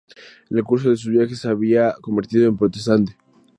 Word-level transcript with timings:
En 0.49 0.57
el 0.57 0.63
curso 0.63 0.89
de 0.89 0.97
sus 0.97 1.11
viajes 1.11 1.37
se 1.37 1.47
había 1.47 1.93
convertido 2.01 2.47
en 2.47 2.57
protestante. 2.57 3.13